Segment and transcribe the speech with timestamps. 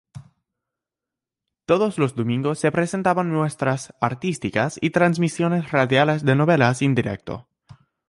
[1.67, 7.47] Todos los domingos se presentaban muestras artísticas y transmisiones radiales de novelas en directo.